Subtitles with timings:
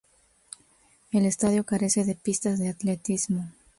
[1.11, 3.51] El estadio carece de pistas de atletismo.